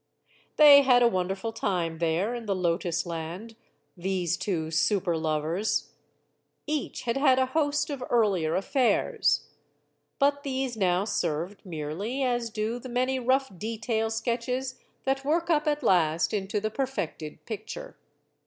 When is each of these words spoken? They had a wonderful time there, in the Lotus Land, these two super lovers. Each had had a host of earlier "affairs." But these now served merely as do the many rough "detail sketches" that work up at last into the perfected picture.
They 0.55 0.81
had 0.81 1.03
a 1.03 1.07
wonderful 1.07 1.53
time 1.53 1.99
there, 1.99 2.33
in 2.33 2.47
the 2.47 2.55
Lotus 2.55 3.05
Land, 3.05 3.55
these 3.95 4.35
two 4.35 4.71
super 4.71 5.15
lovers. 5.15 5.91
Each 6.65 7.03
had 7.03 7.17
had 7.17 7.37
a 7.37 7.45
host 7.45 7.91
of 7.91 8.03
earlier 8.09 8.55
"affairs." 8.55 9.45
But 10.17 10.41
these 10.41 10.75
now 10.75 11.05
served 11.05 11.63
merely 11.63 12.23
as 12.23 12.49
do 12.49 12.79
the 12.79 12.89
many 12.89 13.19
rough 13.19 13.51
"detail 13.59 14.09
sketches" 14.09 14.79
that 15.03 15.23
work 15.23 15.51
up 15.51 15.67
at 15.67 15.83
last 15.83 16.33
into 16.33 16.59
the 16.59 16.71
perfected 16.71 17.45
picture. 17.45 17.95